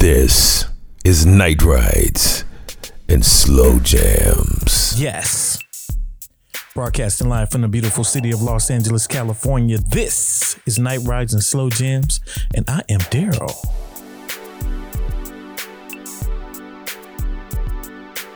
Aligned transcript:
This 0.00 0.64
is 1.04 1.26
Night 1.26 1.60
Rides 1.60 2.46
and 3.10 3.22
Slow 3.22 3.78
Jams. 3.80 4.98
Yes. 4.98 5.62
Broadcasting 6.74 7.28
live 7.28 7.50
from 7.50 7.60
the 7.60 7.68
beautiful 7.68 8.02
city 8.02 8.30
of 8.30 8.40
Los 8.40 8.70
Angeles, 8.70 9.06
California. 9.06 9.76
This 9.76 10.58
is 10.64 10.78
Night 10.78 11.00
Rides 11.04 11.34
and 11.34 11.44
Slow 11.44 11.68
Jams, 11.68 12.18
and 12.54 12.64
I 12.66 12.80
am 12.88 13.00
Daryl. 13.00 13.54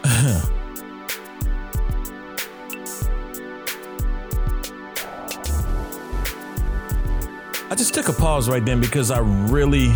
I 7.70 7.74
just 7.74 7.94
took 7.94 8.10
a 8.10 8.12
pause 8.12 8.50
right 8.50 8.62
then 8.62 8.82
because 8.82 9.10
I 9.10 9.20
really 9.20 9.94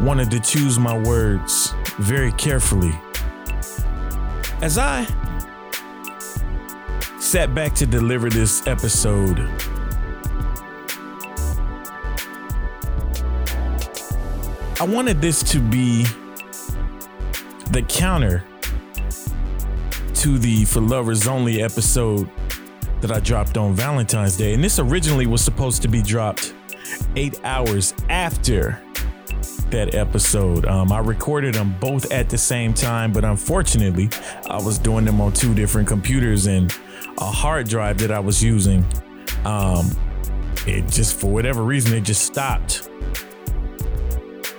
wanted 0.00 0.30
to 0.30 0.40
choose 0.40 0.78
my 0.78 0.96
words 0.96 1.74
very 1.98 2.32
carefully. 2.32 2.98
As 4.62 4.78
I 4.78 5.04
sat 7.18 7.54
back 7.54 7.74
to 7.74 7.86
deliver 7.86 8.30
this 8.30 8.66
episode, 8.66 9.38
I 14.80 14.84
wanted 14.84 15.20
this 15.20 15.42
to 15.52 15.60
be 15.60 16.04
the 17.70 17.84
counter 17.86 18.42
to 20.14 20.38
the 20.38 20.64
For 20.64 20.80
Lovers 20.80 21.28
Only 21.28 21.62
episode 21.62 22.30
that 23.02 23.12
I 23.12 23.20
dropped 23.20 23.58
on 23.58 23.74
Valentine's 23.74 24.36
Day. 24.38 24.54
And 24.54 24.64
this 24.64 24.78
originally 24.78 25.26
was 25.26 25.42
supposed 25.42 25.82
to 25.82 25.88
be 25.88 26.02
dropped 26.02 26.54
eight 27.16 27.38
hours 27.44 27.92
after 28.08 28.82
that 29.70 29.94
episode. 29.94 30.66
Um, 30.66 30.92
I 30.92 30.98
recorded 30.98 31.54
them 31.54 31.76
both 31.80 32.10
at 32.12 32.28
the 32.28 32.38
same 32.38 32.74
time, 32.74 33.12
but 33.12 33.24
unfortunately, 33.24 34.10
I 34.48 34.56
was 34.56 34.78
doing 34.78 35.04
them 35.04 35.20
on 35.20 35.32
two 35.32 35.54
different 35.54 35.88
computers 35.88 36.46
and 36.46 36.72
a 37.18 37.24
hard 37.24 37.68
drive 37.68 37.98
that 37.98 38.10
I 38.10 38.20
was 38.20 38.42
using. 38.42 38.84
Um, 39.44 39.90
it 40.66 40.88
just, 40.88 41.18
for 41.18 41.28
whatever 41.30 41.62
reason, 41.62 41.96
it 41.96 42.02
just 42.02 42.24
stopped. 42.24 42.88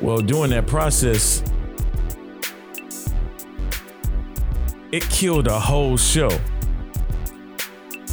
Well, 0.01 0.19
during 0.19 0.49
that 0.51 0.65
process, 0.67 1.43
it 4.91 5.03
killed 5.09 5.47
a 5.47 5.59
whole 5.59 5.97
show. 5.97 6.29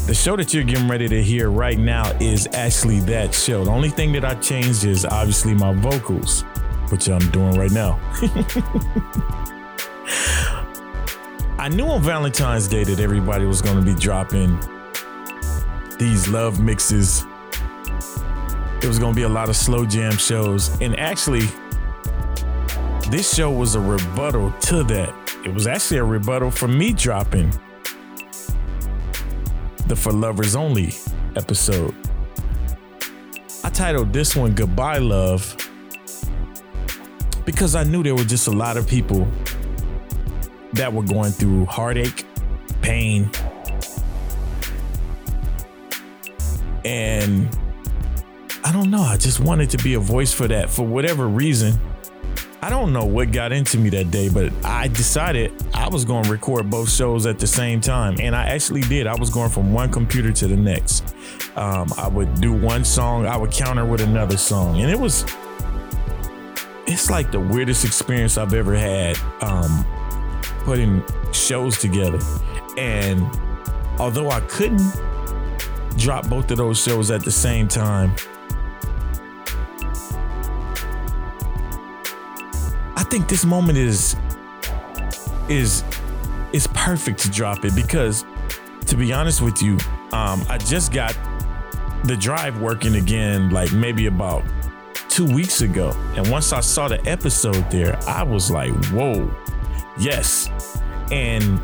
The 0.07 0.15
show 0.15 0.37
that 0.37 0.55
you're 0.55 0.65
getting 0.65 0.89
ready 0.89 1.07
to 1.07 1.23
hear 1.23 1.51
right 1.51 1.79
now 1.79 2.11
is 2.19 2.49
actually 2.55 3.01
that 3.01 3.35
show. 3.35 3.65
The 3.65 3.71
only 3.71 3.91
thing 3.91 4.13
that 4.13 4.25
I 4.25 4.35
changed 4.37 4.85
is 4.85 5.05
obviously 5.05 5.53
my 5.53 5.75
vocals, 5.75 6.45
which 6.91 7.09
I'm 7.09 7.31
doing 7.31 7.59
right 7.59 7.71
now. 7.71 7.99
I 11.59 11.69
knew 11.69 11.87
on 11.87 12.03
Valentine's 12.03 12.69
Day 12.69 12.85
that 12.85 13.01
everybody 13.01 13.45
was 13.45 13.61
going 13.61 13.77
to 13.77 13.83
be 13.83 13.95
dropping 13.95 14.59
these 15.99 16.29
love 16.29 16.61
mixes. 16.61 17.25
It 18.81 18.87
was 18.87 18.99
going 18.99 19.13
to 19.13 19.17
be 19.17 19.25
a 19.25 19.29
lot 19.29 19.49
of 19.49 19.57
slow 19.57 19.85
jam 19.85 20.13
shows. 20.13 20.81
And 20.81 20.99
actually, 20.99 21.49
this 23.11 23.35
show 23.35 23.51
was 23.51 23.75
a 23.75 23.81
rebuttal 23.81 24.53
to 24.53 24.85
that. 24.85 25.13
It 25.45 25.53
was 25.53 25.67
actually 25.67 25.99
a 25.99 26.05
rebuttal 26.05 26.51
for 26.51 26.69
me 26.69 26.93
dropping 26.93 27.51
the 29.87 29.97
For 29.97 30.13
Lovers 30.13 30.55
Only 30.55 30.95
episode. 31.35 31.95
I 33.65 33.71
titled 33.71 34.13
this 34.13 34.37
one 34.37 34.55
Goodbye 34.55 34.99
Love 34.99 35.57
because 37.49 37.75
I 37.75 37.83
knew 37.83 38.03
there 38.03 38.15
were 38.15 38.25
just 38.25 38.47
a 38.47 38.51
lot 38.51 38.77
of 38.77 38.87
people 38.87 39.27
that 40.75 40.93
were 40.93 41.03
going 41.03 41.31
through 41.31 41.65
heartache, 41.65 42.27
pain, 42.83 43.31
and 46.85 47.49
I 48.63 48.71
don't 48.71 48.91
know. 48.91 49.01
I 49.01 49.17
just 49.17 49.41
wanted 49.41 49.71
to 49.71 49.79
be 49.79 49.95
a 49.95 49.99
voice 49.99 50.31
for 50.31 50.47
that 50.47 50.69
for 50.69 50.87
whatever 50.87 51.27
reason. 51.27 51.81
I 52.61 52.69
don't 52.69 52.93
know 52.93 53.07
what 53.07 53.33
got 53.33 53.51
into 53.51 53.79
me 53.79 53.89
that 53.91 54.11
day, 54.11 54.29
but 54.29 54.53
I 54.63 54.89
decided 54.89 55.51
I 55.73 55.89
was 55.89 56.05
going 56.05 56.25
to 56.25 56.31
record 56.31 56.69
both 56.69 56.91
shows 56.91 57.25
at 57.25 57.39
the 57.39 57.47
same 57.47 57.81
time. 57.81 58.17
And 58.21 58.37
I 58.37 58.45
actually 58.49 58.83
did. 58.83 59.07
I 59.07 59.15
was 59.15 59.31
going 59.31 59.49
from 59.49 59.73
one 59.73 59.91
computer 59.91 60.33
to 60.33 60.49
the 60.49 60.57
next. 60.57 61.15
Um, 61.57 61.89
I 61.97 62.09
would 62.09 62.43
do 62.43 62.53
one 62.53 62.85
song, 62.85 63.25
I 63.25 63.39
would 63.39 63.53
counter 63.53 63.87
with 63.87 64.03
another 64.03 64.37
song. 64.37 64.83
And 64.83 64.91
it 64.91 65.01
was, 65.01 65.25
it's 66.89 67.11
like 67.11 67.31
the 67.31 67.39
weirdest 67.39 67.85
experience 67.85 68.39
I've 68.39 68.55
ever 68.55 68.75
had 68.75 69.19
um, 69.43 69.85
putting 70.65 71.05
shows 71.33 71.79
together. 71.79 72.19
And 72.79 73.23
although 73.99 74.31
I 74.31 74.41
couldn't 74.41 74.95
drop 75.99 76.29
both 76.29 76.51
of 76.51 76.57
those 76.57 76.83
shows 76.83 77.11
at 77.11 77.23
the 77.23 77.31
same 77.31 77.69
time, 77.69 78.13
I 82.97 83.05
think 83.11 83.29
this 83.29 83.45
moment 83.45 83.77
is 83.77 84.17
is 85.49 85.85
is 86.53 86.67
perfect 86.69 87.19
to 87.21 87.31
drop 87.31 87.65
it 87.67 87.75
because 87.75 88.25
to 88.87 88.97
be 88.97 89.13
honest 89.13 89.43
with 89.43 89.61
you, 89.61 89.75
um, 90.13 90.43
I 90.49 90.57
just 90.57 90.93
got 90.93 91.15
the 92.05 92.17
drive 92.17 92.61
working 92.61 92.95
again 92.95 93.51
like 93.51 93.73
maybe 93.73 94.07
about 94.07 94.43
two 95.19 95.35
weeks 95.35 95.63
ago. 95.63 95.91
And 96.15 96.31
once 96.31 96.53
I 96.53 96.61
saw 96.61 96.87
the 96.87 97.05
episode 97.05 97.69
there, 97.73 97.99
I 98.07 98.23
was 98.23 98.53
like, 98.53 98.73
whoa, 98.93 99.29
yes. 99.99 100.49
And 101.11 101.59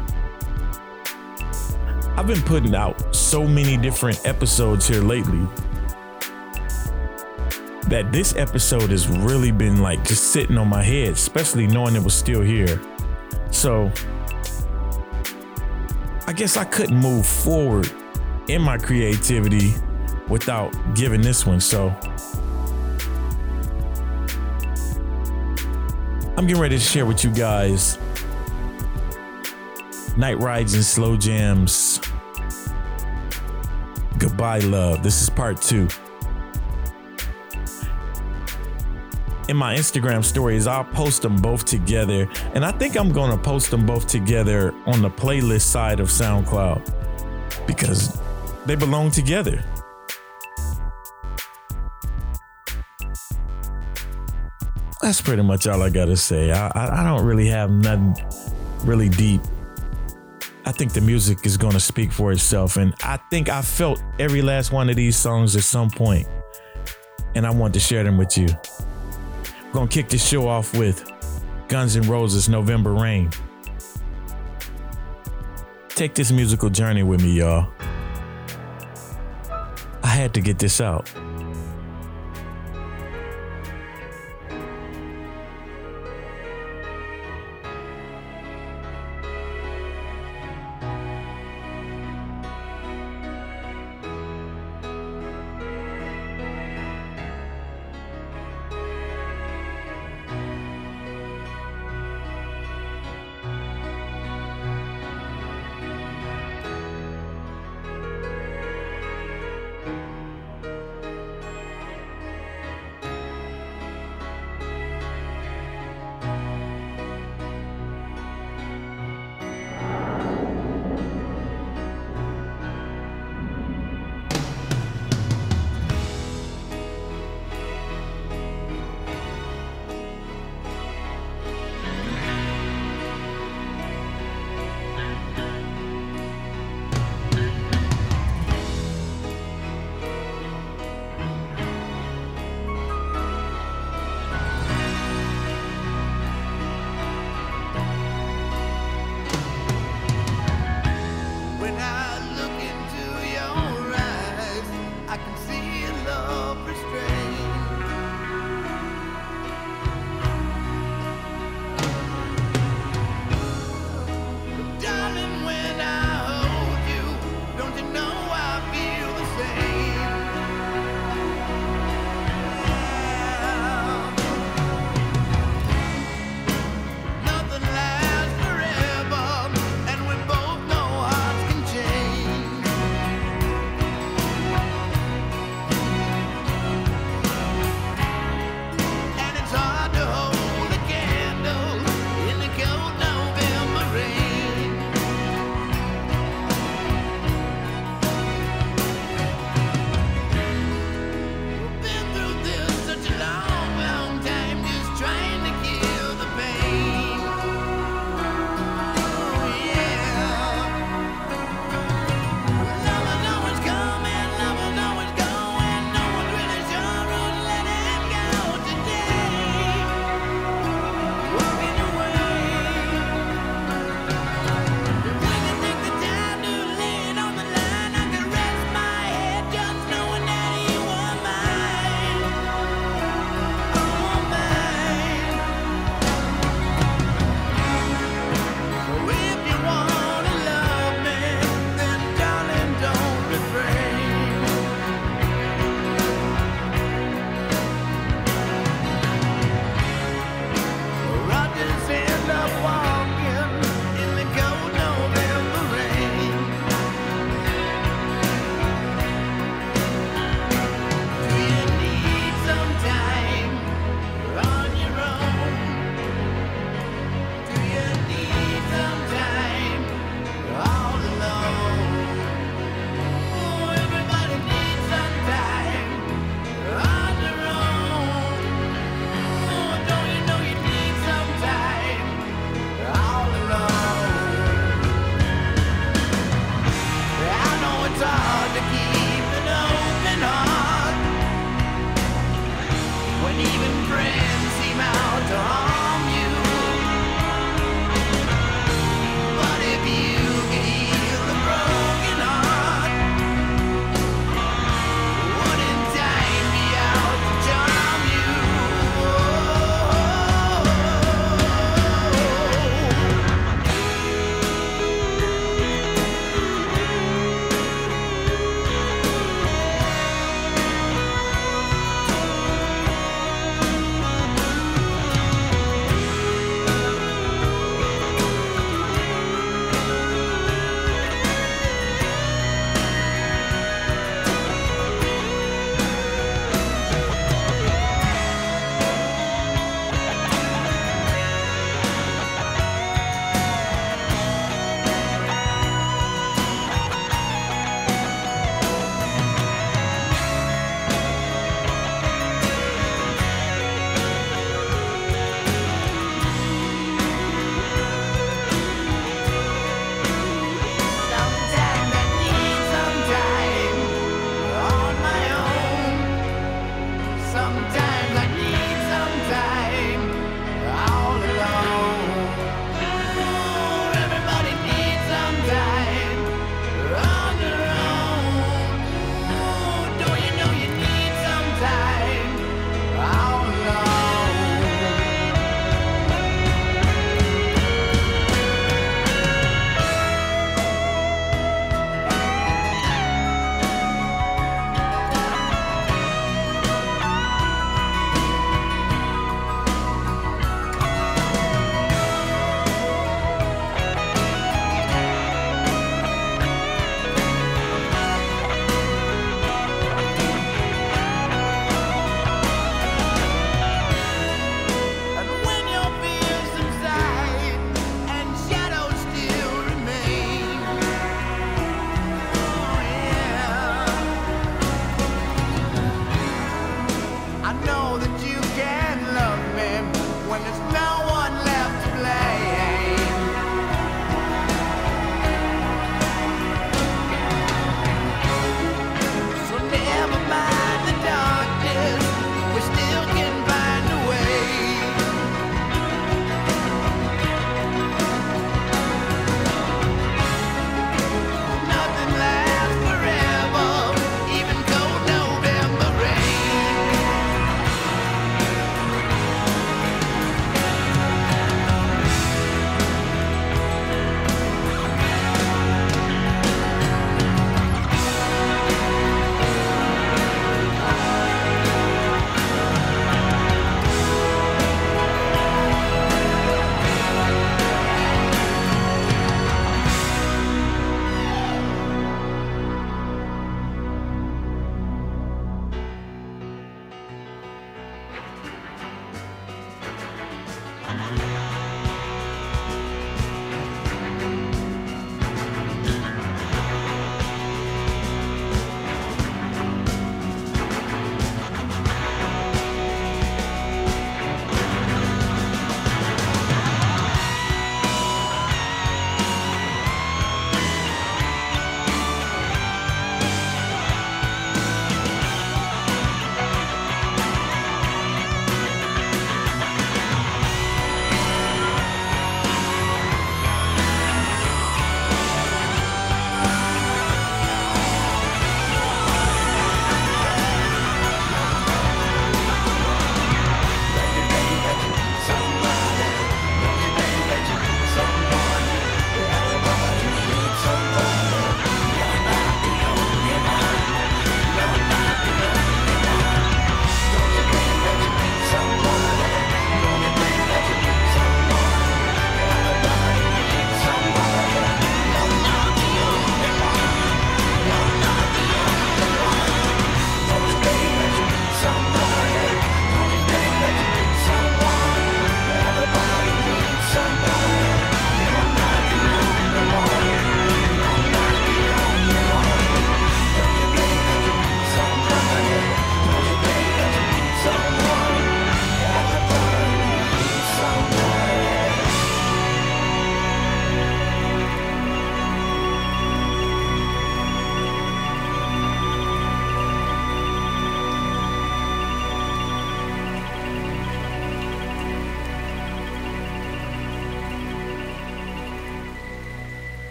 I've 2.17 2.27
been 2.27 2.43
putting 2.43 2.75
out 2.75 3.15
so 3.15 3.47
many 3.47 3.77
different 3.77 4.27
episodes 4.27 4.89
here 4.89 5.03
lately 5.03 5.47
that 7.87 8.09
this 8.11 8.35
episode 8.35 8.91
has 8.91 9.07
really 9.07 9.53
been 9.53 9.81
like 9.81 10.03
just 10.03 10.33
sitting 10.33 10.59
on 10.59 10.67
my 10.67 10.83
head, 10.83 11.13
especially 11.13 11.69
knowing 11.69 11.95
it 11.95 12.03
was 12.03 12.15
still 12.15 12.41
here. 12.41 12.81
So 13.53 13.89
I 16.27 16.33
guess 16.33 16.57
I 16.57 16.65
couldn't 16.65 16.99
move 16.99 17.25
forward 17.25 17.89
in 18.49 18.63
my 18.63 18.79
creativity 18.79 19.75
without 20.27 20.73
giving 20.97 21.21
this 21.21 21.47
one. 21.47 21.61
So 21.61 21.95
I'm 26.45 26.49
getting 26.49 26.61
ready 26.61 26.77
to 26.77 26.85
share 26.85 27.07
with 27.07 27.25
you 27.25 27.31
guys 27.31 27.97
Night 30.15 30.39
Rides 30.39 30.75
and 30.75 30.85
Slow 30.85 31.17
Jams. 31.17 32.03
Goodbye, 34.19 34.59
love. 34.59 35.03
This 35.03 35.23
is 35.23 35.31
part 35.31 35.63
two. 35.63 35.89
in 39.49 39.57
my 39.57 39.75
Instagram 39.75 40.23
stories, 40.23 40.67
I'll 40.67 40.85
post 40.85 41.23
them 41.23 41.37
both 41.37 41.65
together. 41.65 42.29
And 42.53 42.63
I 42.63 42.73
think 42.73 42.99
I'm 42.99 43.11
going 43.11 43.31
to 43.31 43.43
post 43.43 43.71
them 43.71 43.87
both 43.87 44.07
together 44.07 44.75
on 44.85 45.01
the 45.01 45.09
playlist 45.09 45.63
side 45.63 45.99
of 45.99 46.09
SoundCloud 46.09 47.67
because 47.67 48.21
they 48.67 48.75
belong 48.75 49.11
together. 49.11 49.65
That's 55.05 55.21
pretty 55.21 55.43
much 55.43 55.67
all 55.67 55.83
I 55.83 55.91
got 55.91 56.07
to 56.07 56.17
say. 56.17 56.51
I, 56.51 56.69
I, 56.69 57.01
I 57.03 57.05
don't 57.05 57.27
really 57.27 57.47
have 57.49 57.71
nothing 57.71 58.17
really 58.87 59.11
deep. 59.11 59.43
I 60.65 60.73
think 60.73 60.95
the 60.95 61.03
music 61.03 61.45
is 61.45 61.59
to 61.59 61.79
speak 61.79 62.11
for 62.11 62.33
itself. 62.33 62.79
And 62.79 62.95
I 63.03 63.19
think 63.29 63.51
I 63.51 63.61
felt 63.61 64.03
every 64.19 64.41
last 64.41 64.73
one 64.73 64.89
of 64.89 64.97
these 64.97 65.15
songs 65.15 65.57
at 65.57 65.63
some 65.63 65.91
point, 65.91 66.27
And 67.35 67.47
I 67.47 67.51
want 67.51 67.75
to 67.75 67.81
share 67.81 68.03
them 68.03 68.17
with 68.17 68.39
you. 68.39 68.49
I'm 69.67 69.73
gonna 69.73 69.89
kick 69.89 70.09
this 70.09 70.27
show 70.27 70.49
off 70.49 70.73
with 70.73 71.05
Guns 71.69 71.97
N' 71.97 72.09
Roses 72.09 72.49
November 72.49 72.95
Rain. 72.95 73.29
Take 75.91 76.15
this 76.15 76.33
musical 76.33 76.71
journey 76.71 77.03
with 77.03 77.23
me, 77.23 77.33
y'all. 77.33 77.71
I 80.03 80.09
had 80.09 80.33
to 80.33 80.41
get 80.41 80.59
this 80.59 80.81
out. 80.81 81.11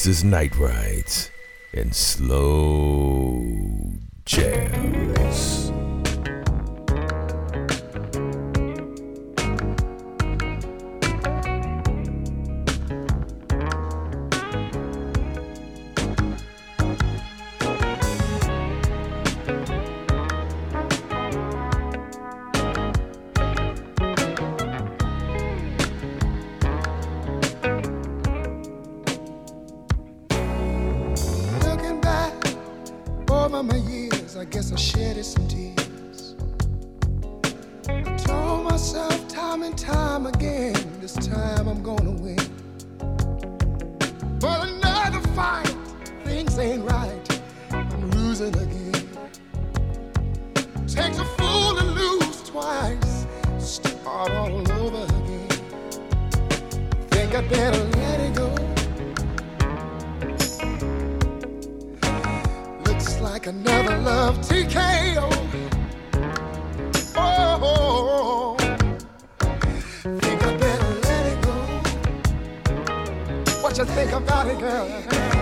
Texas 0.00 0.24
Night 0.24 0.56
Rides 0.56 1.30
and 1.74 1.94
Slow 1.94 3.09
Take 50.92 51.14
a 51.18 51.24
fool 51.24 51.76
to 51.76 51.84
lose 51.84 52.42
twice. 52.42 53.24
Start 53.60 54.32
all 54.32 54.72
over 54.72 55.04
again. 55.04 55.48
Think 57.10 57.32
I 57.32 57.42
better 57.42 57.84
let 57.84 58.20
it 58.20 58.34
go. 58.34 58.48
Looks 62.84 63.20
like 63.20 63.46
another 63.46 63.98
love 63.98 64.38
TKO. 64.40 65.30
Oh. 67.14 68.56
Think 70.02 70.42
I 70.42 70.56
better 70.56 70.94
let 71.06 71.26
it 71.26 71.40
go. 71.42 71.54
What 73.62 73.78
you 73.78 73.84
think 73.84 74.10
about 74.10 74.48
it, 74.48 74.58
girl? 74.58 75.39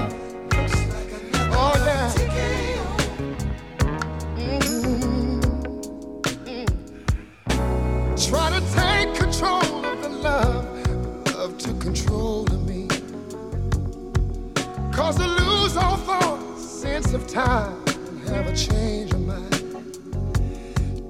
of 17.14 17.26
time 17.26 17.82
have 18.26 18.46
a 18.46 18.54
change 18.54 19.12
of 19.12 19.20
mind. 19.20 19.52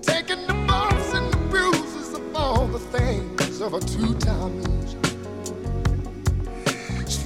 Taking 0.02 0.46
the 0.46 0.54
bumps 0.68 1.12
and 1.12 1.32
the 1.32 1.36
bruises 1.50 2.14
of 2.14 2.36
all 2.36 2.66
the 2.68 2.78
things 2.78 3.60
of 3.60 3.74
a 3.74 3.80
two-time 3.80 4.62
loser. 4.62 4.98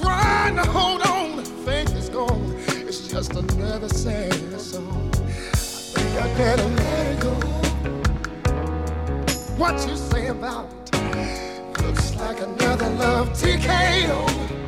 Trying 0.00 0.56
to 0.56 0.64
hold 0.70 1.02
on, 1.02 1.44
faith 1.66 1.94
is 1.94 2.08
gone. 2.08 2.54
It's 2.68 3.08
just 3.08 3.34
another 3.34 3.88
sad 3.90 4.32
song. 4.58 5.10
I 5.14 5.56
think 5.56 6.22
I 6.22 6.34
better 6.38 6.68
let 6.68 7.06
it 7.08 7.20
go. 7.20 7.34
What 9.56 9.86
you 9.86 9.96
say 9.96 10.28
about 10.28 10.70
it 10.94 11.82
looks 11.82 12.14
like 12.14 12.40
another 12.40 12.88
love 12.90 13.28
TKO. 13.30 14.61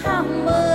It's 0.00 0.04
digging 0.04 0.67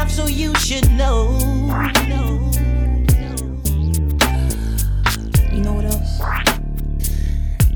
time, 0.00 0.08
so 0.08 0.26
you 0.26 0.54
should 0.56 0.90
know. 0.92 1.38
You 5.52 5.60
know 5.60 5.72
what 5.72 5.84
else? 5.84 6.20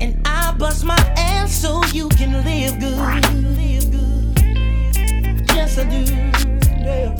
And 0.01 0.21
I 0.25 0.53
bust 0.57 0.83
my 0.85 0.97
ass 1.17 1.53
so 1.53 1.83
you 1.93 2.09
can 2.09 2.43
live 2.43 2.79
good. 2.79 3.23
Yes, 5.55 5.77
I 5.77 5.83
do. 5.83 6.03
Yeah. 6.83 7.15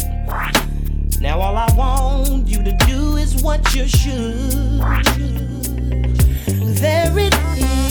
Now 1.22 1.40
all 1.40 1.56
I 1.56 1.68
want 1.76 2.48
you 2.48 2.64
to 2.64 2.72
do 2.88 3.18
is 3.18 3.44
what 3.44 3.76
you 3.76 3.88
should. 3.88 4.82
There 6.82 7.18
it 7.18 7.34
is. 7.58 7.86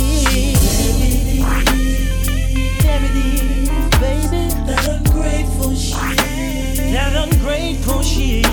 There 2.82 3.02
it 3.08 3.16
is, 3.16 3.68
baby. 4.00 4.42
That 4.66 4.88
ungrateful 4.88 5.74
shit 5.74 6.73
that 6.94 7.28
ungrateful 7.28 8.02
shit. 8.02 8.46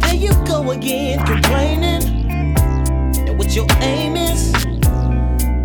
There 0.00 0.14
you 0.14 0.32
go 0.46 0.70
again 0.70 1.18
complaining 1.26 2.02
And 3.28 3.38
what 3.38 3.54
your 3.54 3.66
aim 3.82 4.16
is. 4.16 4.54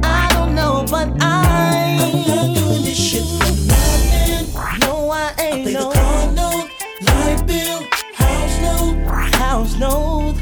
I 0.04 0.30
don't 0.34 0.54
know, 0.54 0.86
but 0.92 1.08
I. 1.22 1.98
I'm 2.02 2.28
not 2.28 2.58
doing 2.58 2.84
this 2.84 3.00
shit 3.00 3.24
for 3.24 3.56
nothing. 3.72 4.80
No, 4.82 5.10
I 5.12 5.34
ain't. 5.40 5.54
I 5.54 5.64
pay 5.64 5.74
no. 5.74 5.90
the 5.90 5.96
car 5.96 6.32
note, 6.34 6.70
light 7.08 7.48
bill, 7.48 7.80
house 8.16 8.56
note, 8.62 9.36
house 9.36 9.80
note. 9.80 10.36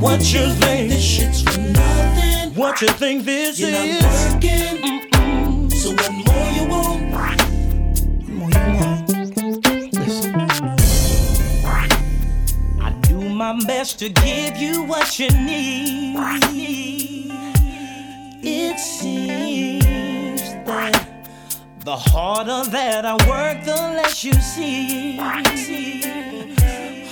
What 0.00 0.20
you, 0.32 0.50
think? 0.54 0.90
This 0.90 1.04
shit's 1.04 1.42
for 1.42 1.60
nothing. 1.60 2.54
What 2.54 2.82
you 2.82 2.88
think 2.88 3.24
this 3.24 3.60
You're 3.60 3.70
is? 3.70 4.02
Not 4.02 4.34
working. 4.34 4.82
Mm-mm. 4.82 5.72
So 5.72 5.90
what 5.92 6.12
more 6.26 6.50
you 6.50 6.68
want? 6.68 7.12
What 7.12 8.28
more 8.28 8.50
you 8.50 8.80
want? 8.80 9.05
My 13.52 13.64
best 13.64 14.00
to 14.00 14.08
give 14.08 14.56
you 14.56 14.82
what 14.82 15.20
you 15.20 15.28
need. 15.28 16.16
It 18.42 18.80
seems 18.80 20.40
that 20.64 21.06
the 21.80 21.96
harder 21.96 22.68
that 22.70 23.06
I 23.06 23.14
work, 23.28 23.64
the 23.64 23.76
less 23.98 24.24
you 24.24 24.32
see. 24.32 25.20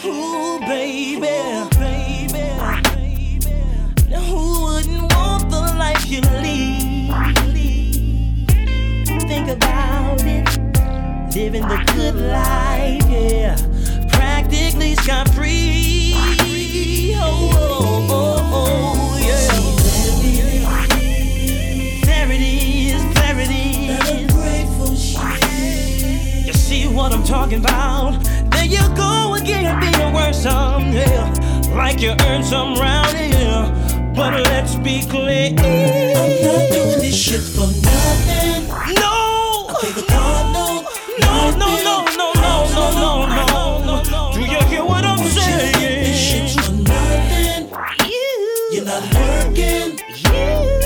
Ooh, 0.04 0.58
baby, 0.66 1.20
baby, 1.20 2.32
baby. 2.96 3.50
Who 4.26 4.64
wouldn't 4.64 5.12
want 5.14 5.50
the 5.50 5.60
life 5.78 6.04
you 6.10 6.20
lead? 6.42 7.14
Think 9.28 9.50
about 9.50 10.20
it 10.24 10.44
living 11.36 11.62
the 11.62 11.78
good 11.94 12.16
life, 12.16 13.04
yeah 13.08 13.73
practically 14.44 14.94
scot 14.96 15.28
free. 15.30 16.12
Oh, 17.16 17.50
oh, 17.54 18.08
oh, 18.10 18.52
oh 18.52 19.16
yeah. 19.18 19.48
There 22.04 22.30
it 22.30 22.40
is, 22.40 23.02
there. 23.14 23.34
You 26.44 26.52
see 26.52 26.86
what 26.88 27.12
I'm 27.12 27.24
talking 27.24 27.58
about? 27.58 28.22
There 28.50 28.66
you 28.66 28.80
go 28.94 29.34
again, 29.34 29.80
being 29.80 30.12
worth 30.12 30.36
some, 30.36 30.92
yeah. 30.92 31.32
Like 31.74 32.00
you 32.00 32.14
earned 32.20 32.44
some 32.44 32.74
round 32.74 33.16
here. 33.16 33.30
Yeah. 33.32 34.12
But 34.14 34.42
let's 34.44 34.74
be 34.76 35.02
clear. 35.02 35.50
I'm 35.50 36.42
not 36.42 36.70
doing 36.70 37.00
this 37.00 37.16
shit 37.16 37.40
for 37.40 37.66
nothing. 37.66 38.68
No! 38.94 39.66
I 39.68 39.74
pay 39.80 39.92
the 39.92 40.02
card, 40.06 40.52
no. 40.52 40.84
No, 41.20 41.50
no, 41.56 41.68
no, 41.82 42.04
no, 42.16 42.32
no, 42.34 42.64
no, 42.74 43.26
no, 43.26 43.46
no. 43.46 43.53
You're 48.84 49.00
not 49.00 49.14
working. 49.14 49.96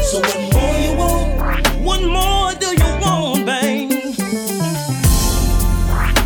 So 0.04 0.20
what 0.20 0.52
more 0.54 0.78
you 0.78 0.92
want? 0.96 1.30
What 1.82 2.00
more 2.00 2.54
do 2.54 2.68
you 2.68 2.90
want, 3.02 3.44
babe? 3.44 3.90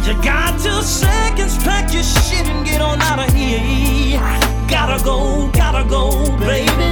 You 0.04 0.22
got 0.22 0.60
two 0.60 0.82
seconds, 0.82 1.56
pack 1.64 1.94
your 1.94 2.02
shit 2.02 2.46
and 2.46 2.66
get 2.66 2.82
on 2.82 3.00
out 3.00 3.26
of 3.26 3.34
here. 3.34 4.20
Gotta 4.68 5.02
go, 5.02 5.50
gotta 5.54 5.88
go, 5.88 6.10
baby. 6.40 6.90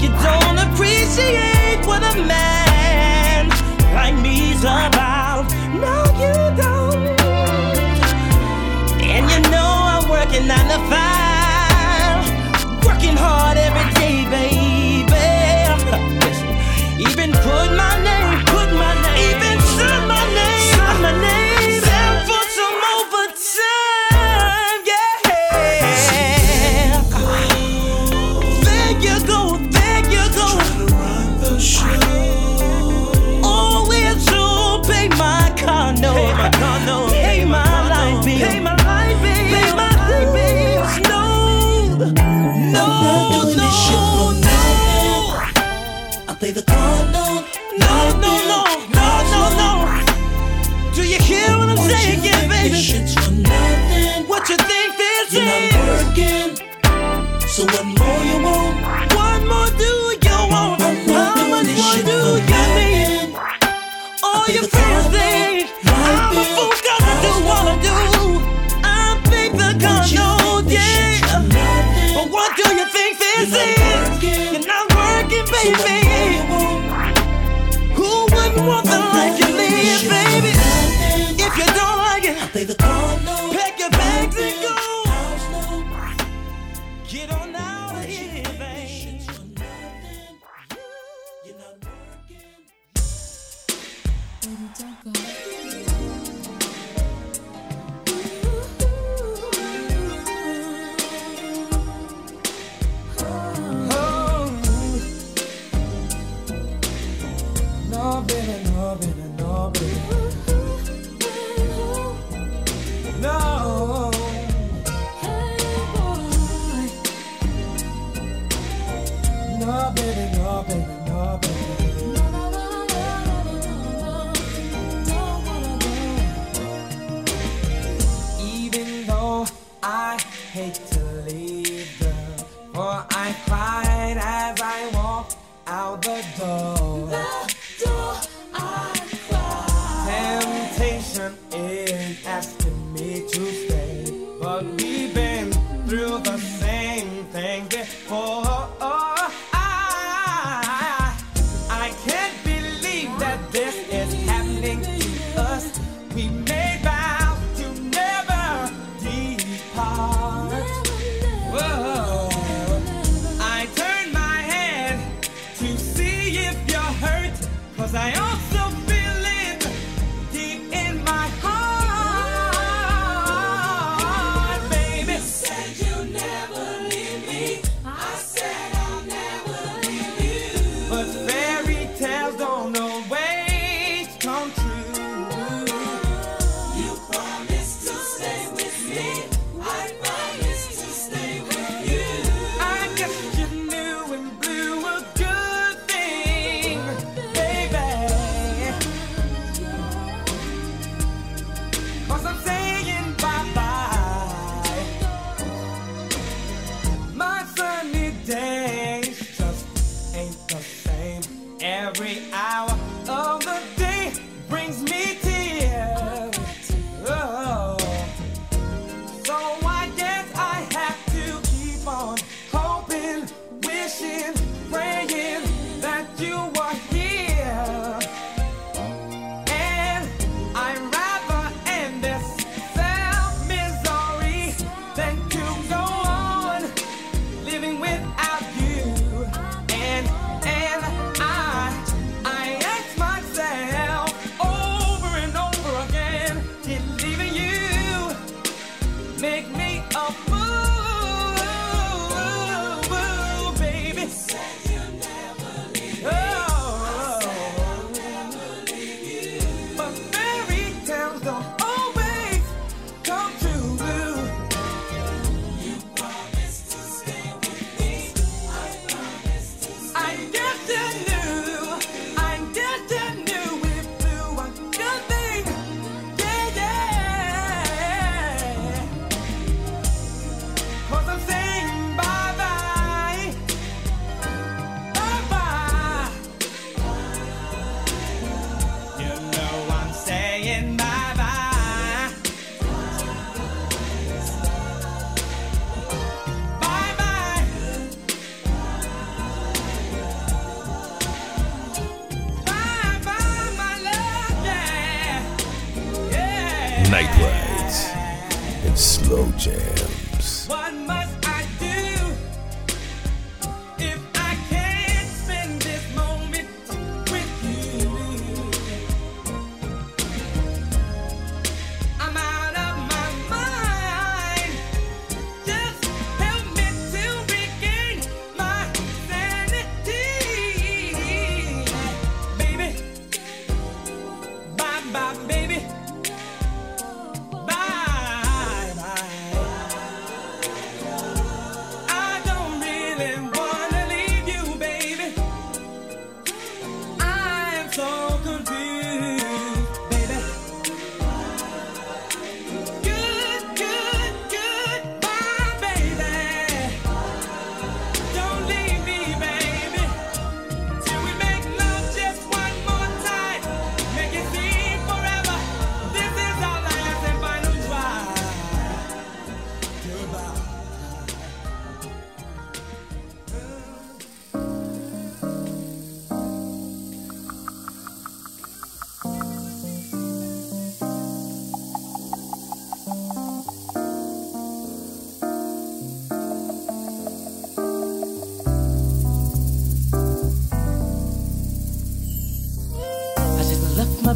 You 0.00 0.08
don't 0.24 0.58
appreciate 0.72 1.84
what 1.84 2.02
a 2.02 2.24
man 2.24 3.50
like 3.92 4.14
me's 4.22 4.60
about. 4.62 5.44
No, 5.74 6.04
you 6.16 6.32
don't. 6.56 7.20
And 9.04 9.30
you 9.30 9.40
know 9.50 9.70
I'm 9.92 10.08
working 10.08 10.46
nine 10.46 10.68
to 10.72 10.78
five, 10.88 11.29
hard 13.20 13.58
every 13.58 13.92
day, 14.00 14.24
baby. 14.30 14.59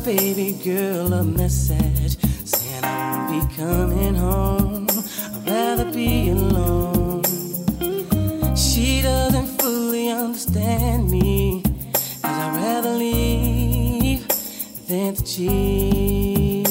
baby 0.05 0.53
girl 0.63 1.15
a 1.15 1.25
message 1.25 2.19
saying 2.47 2.85
I'll 2.85 3.31
be 3.31 3.55
coming 3.57 4.15
home. 4.15 4.87
I'd 4.91 5.49
rather 5.49 5.91
be 5.91 6.29
alone. 6.29 7.23
She 8.55 9.01
doesn't 9.01 9.47
fully 9.63 10.11
understand 10.11 11.11
me, 11.11 11.63
as 11.95 12.23
I'd 12.23 12.55
rather 12.55 12.91
leave 12.91 14.29
than 14.89 15.15
to 15.15 15.25
cheat. 15.25 16.69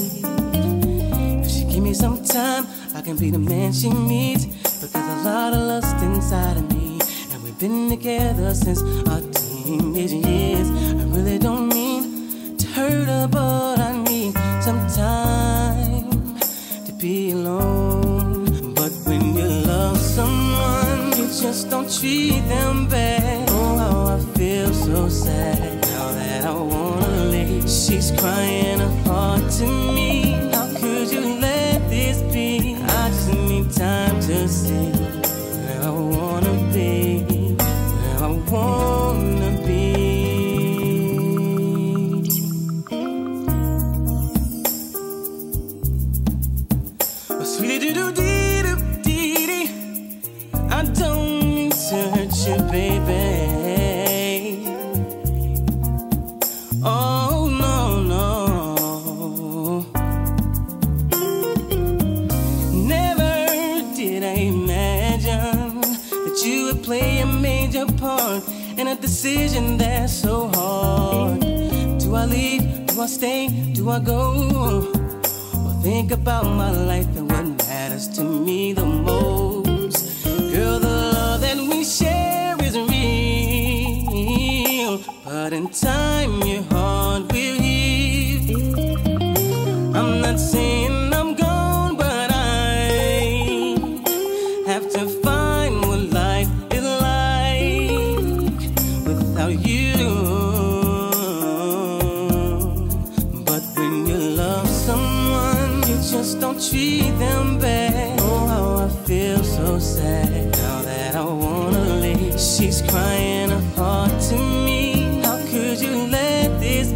If 1.41 1.49
she 1.49 1.65
give 1.65 1.81
me 1.81 1.95
some 1.95 2.23
time, 2.23 2.67
I 2.93 3.01
can 3.01 3.17
be 3.17 3.31
the 3.31 3.39
man 3.39 3.73
she 3.73 3.89
needs. 3.89 4.45
But 4.79 4.93
there's 4.93 5.07
a 5.07 5.23
lot 5.27 5.53
of 5.53 5.59
lust 5.59 5.95
inside 6.03 6.57
of 6.57 6.71
me, 6.71 6.99
and 7.31 7.43
we've 7.43 7.57
been 7.57 7.89
together 7.89 8.53
since 8.53 8.83
our 9.09 9.22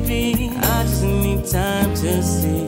I 0.09 0.83
just 0.83 1.03
need 1.03 1.45
time 1.45 1.93
to 1.95 2.23
see. 2.23 2.66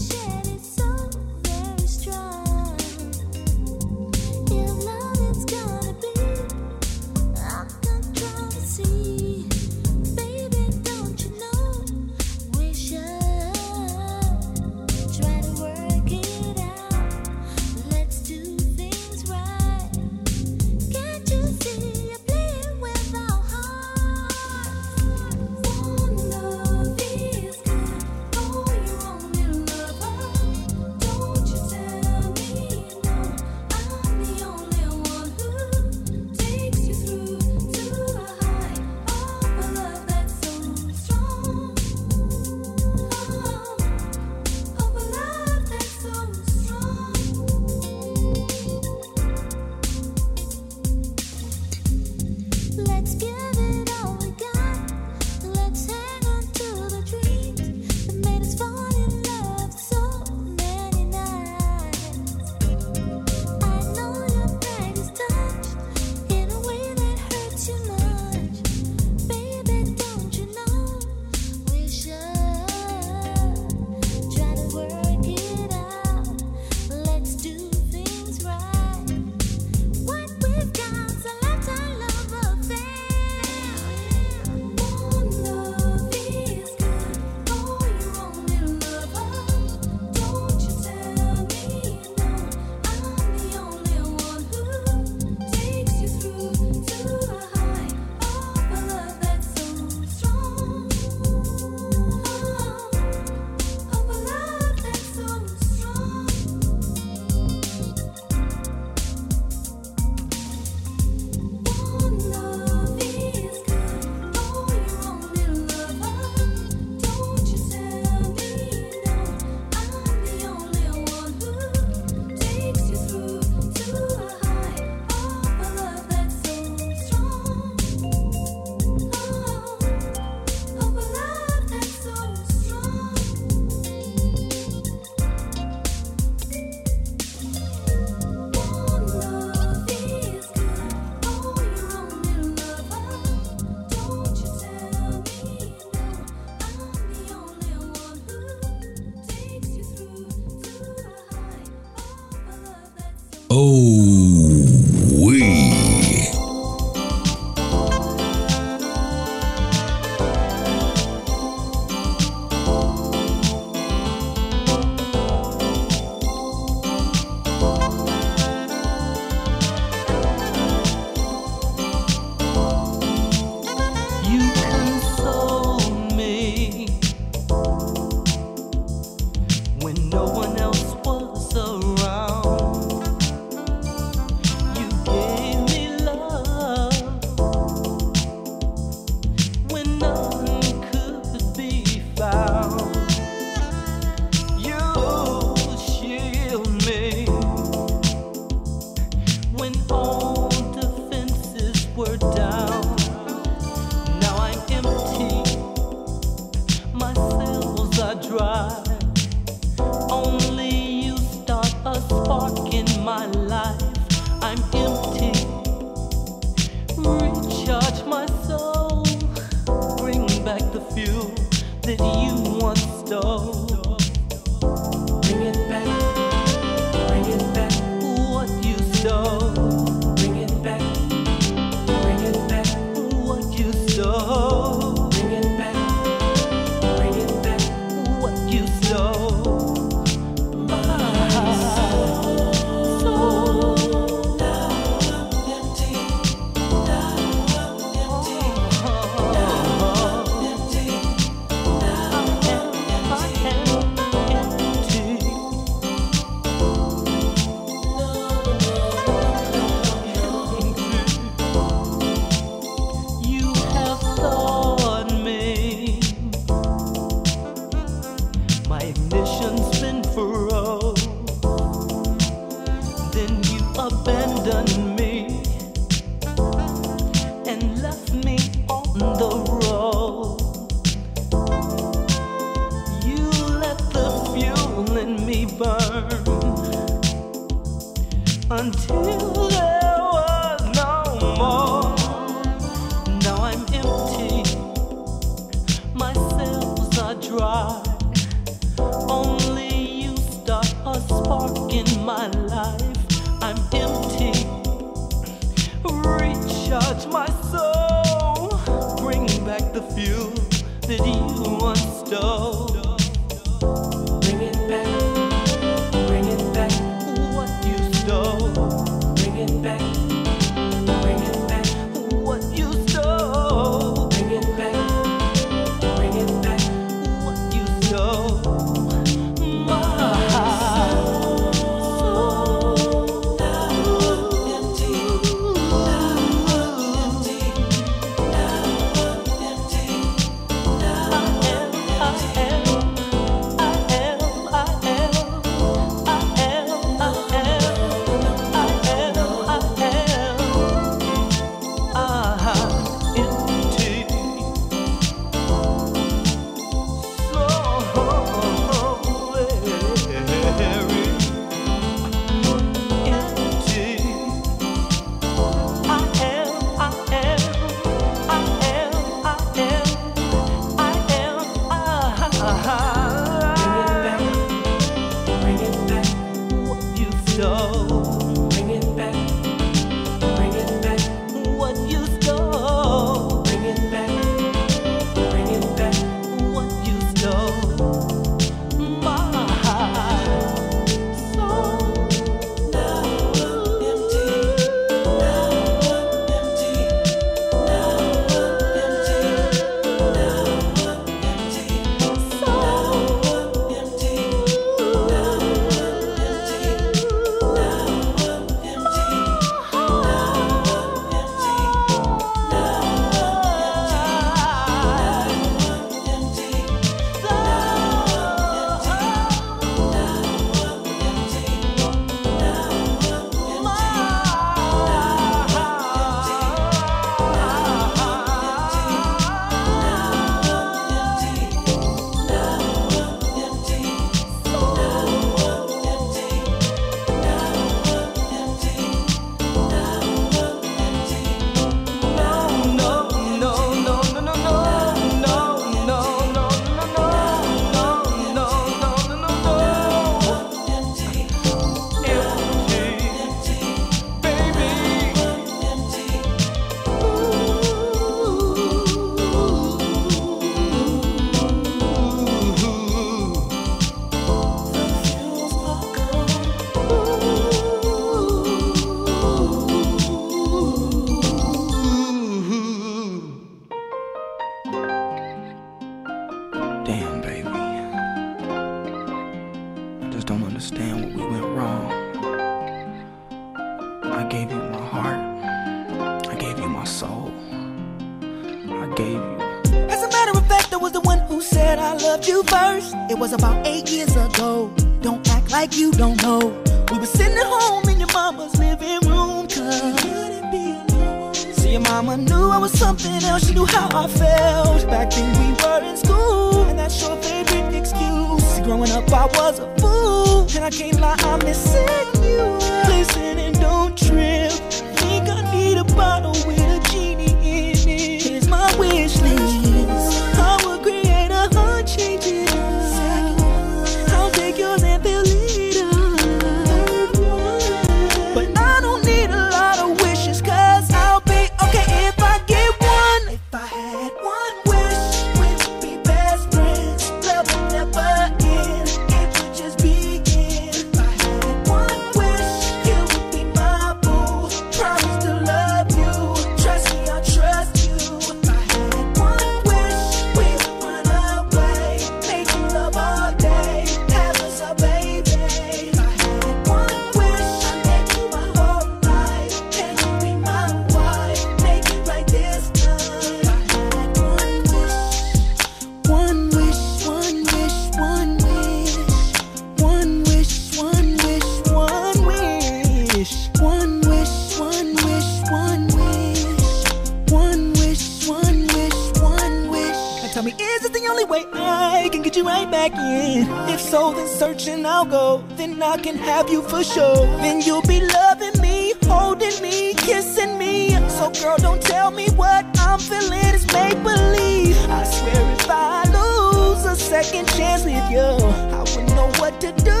second 597.22 597.46
chance 597.50 597.84
with 597.84 598.10
you. 598.10 598.18
I 598.18 598.80
wouldn't 598.80 599.14
know 599.14 599.30
what 599.38 599.60
to 599.60 599.70
do. 599.70 600.00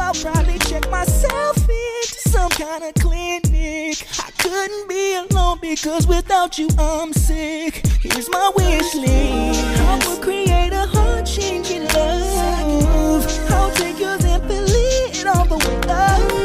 I'll 0.00 0.14
probably 0.14 0.58
check 0.60 0.90
myself 0.90 1.56
into 1.58 2.30
some 2.30 2.48
kind 2.48 2.82
of 2.82 2.94
clinic. 2.94 4.06
I 4.18 4.30
couldn't 4.38 4.88
be 4.88 5.16
alone 5.16 5.58
because 5.60 6.06
without 6.06 6.56
you, 6.58 6.68
I'm 6.78 7.12
sick. 7.12 7.86
Here's 8.00 8.30
my 8.30 8.50
wish 8.56 8.94
list. 8.94 9.64
I 9.90 10.00
will 10.06 10.22
create 10.22 10.72
a 10.72 10.86
heart 10.86 11.26
changing 11.26 11.84
love. 11.88 13.50
I'll 13.50 13.70
take 13.72 14.00
yours 14.00 14.24
and 14.24 14.42
fill 14.48 14.66
it 14.66 15.26
all 15.26 15.44
the 15.44 15.58
way 15.58 15.92
up. 15.92 16.35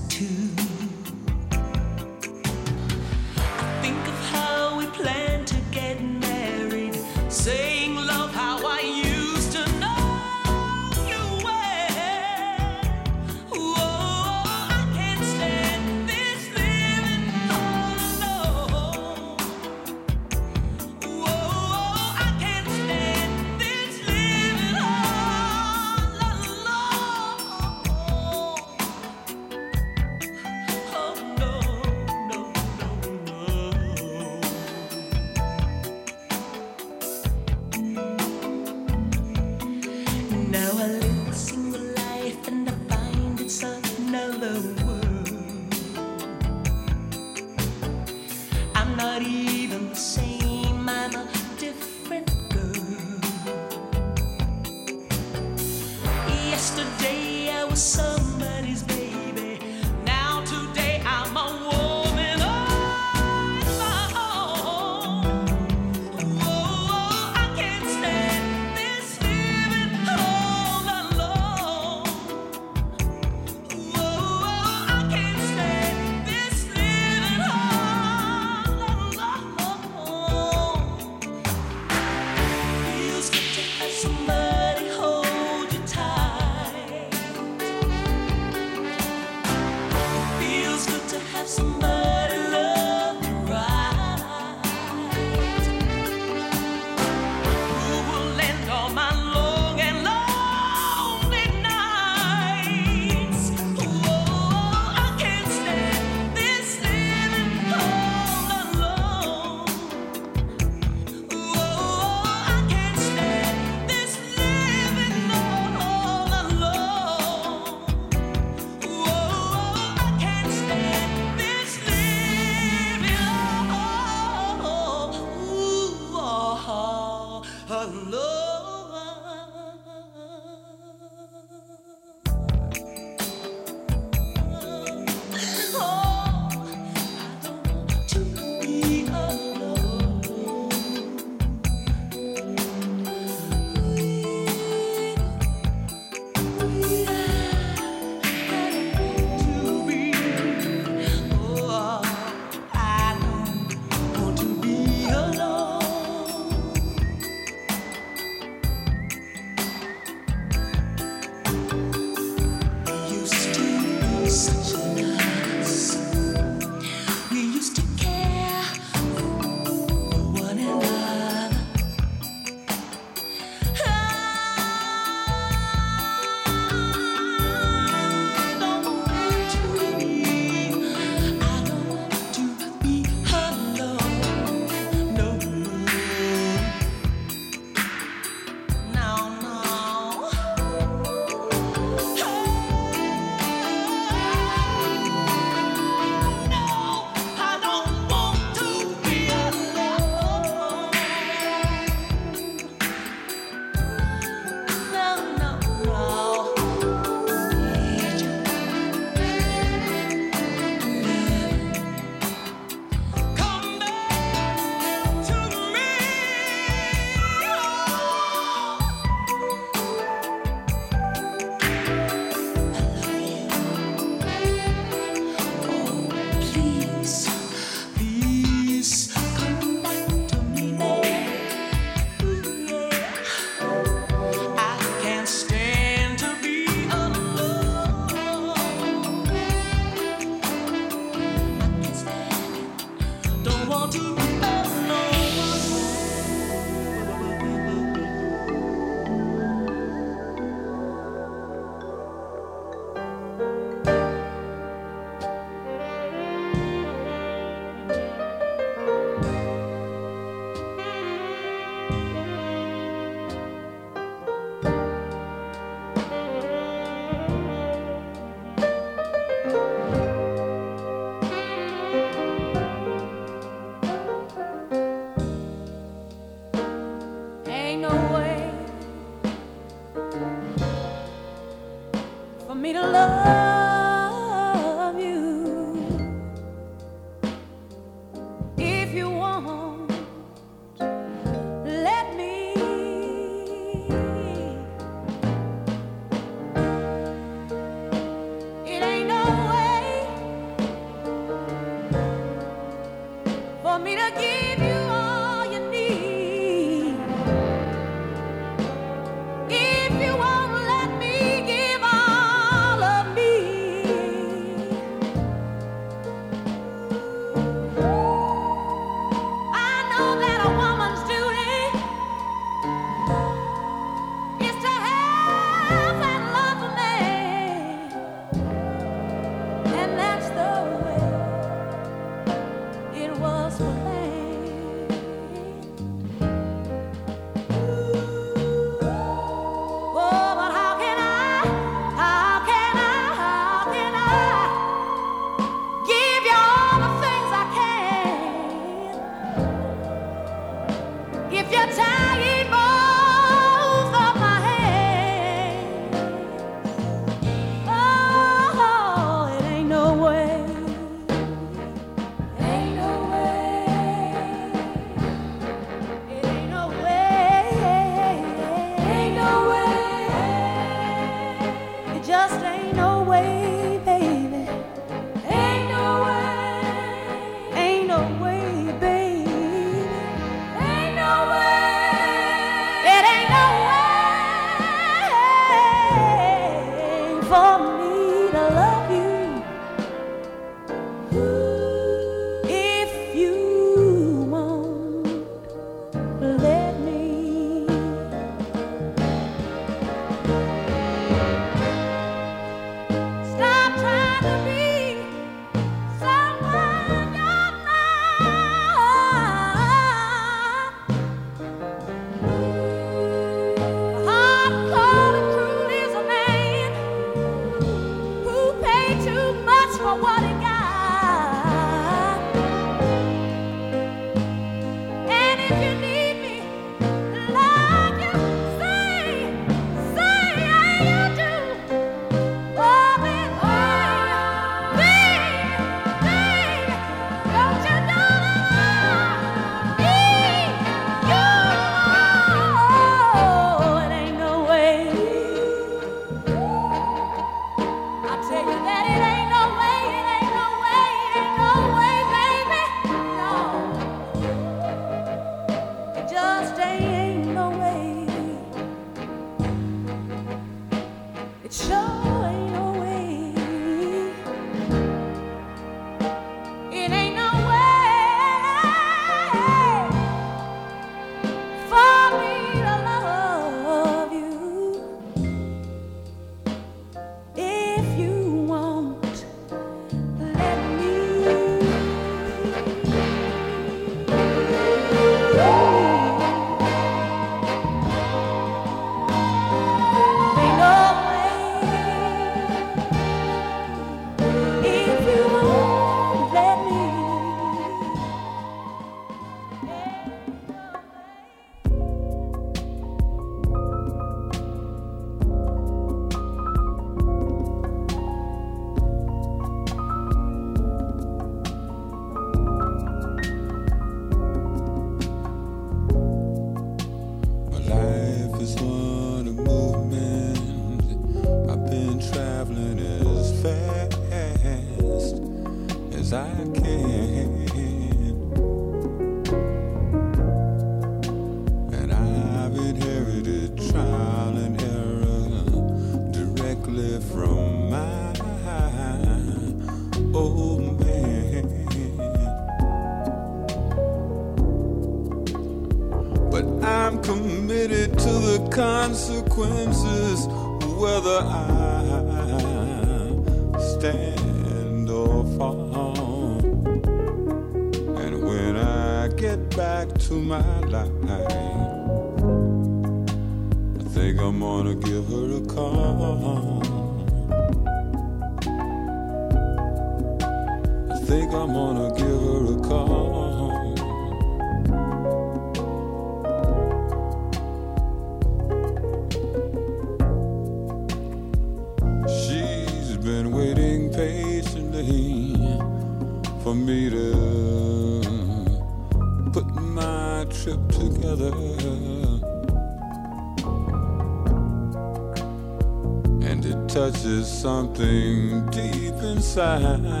Deep 599.35 600.00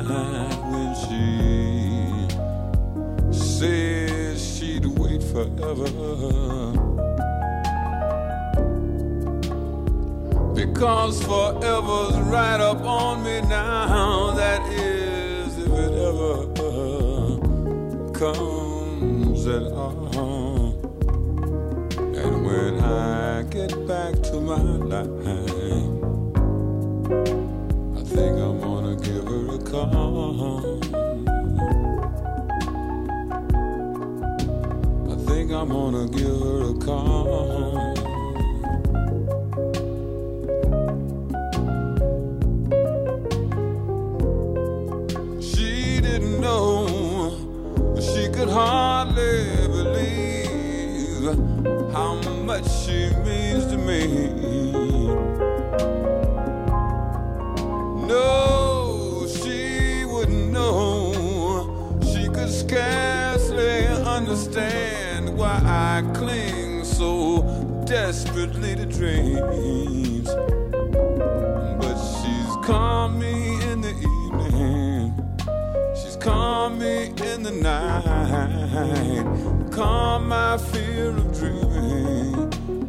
me 76.77 77.13
in 77.31 77.43
the 77.43 77.51
night, 77.51 79.23
calm 79.71 80.27
my 80.29 80.57
fear 80.57 81.09
of 81.09 81.33
dreaming, 81.37 82.35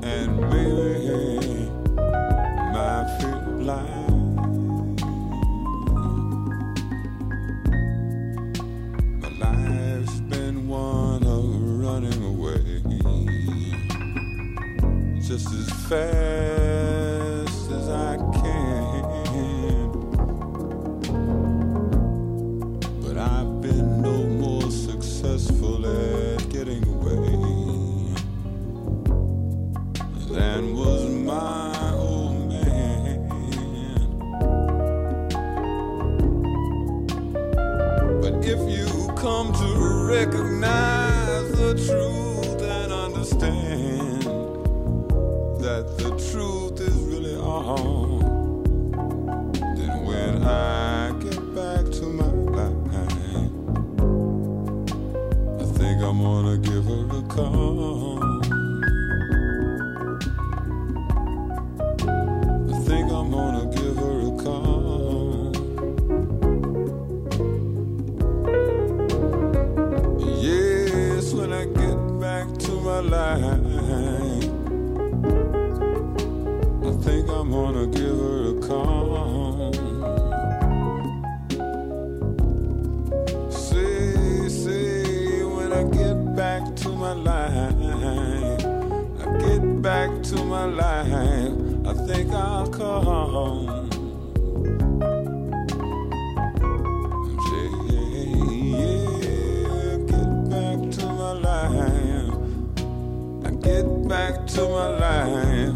and 0.02 0.40
maybe 0.50 1.70
my 2.72 3.04
fear 3.18 3.34
of 3.34 3.60
life. 3.62 3.88
My 9.20 9.28
life's 9.38 10.20
been 10.20 10.68
one 10.68 11.22
of 11.24 11.44
running 11.80 12.22
away, 12.24 12.82
just 15.20 15.52
as 15.52 15.70
fast 15.88 17.70
as 17.70 17.88
I 17.88 18.16
can. 18.34 18.41
recognize 40.12 41.01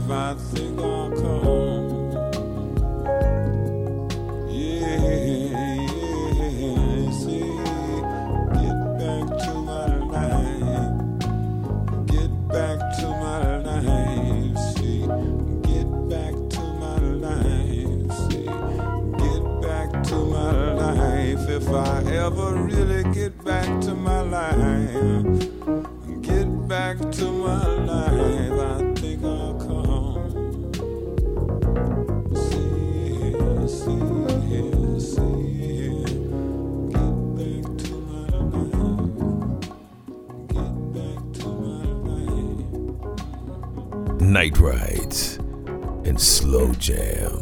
But. 0.07 0.46
night 44.47 44.59
rides, 44.61 45.39
and 46.05 46.21
slow 46.21 46.73
jams. 46.75 47.36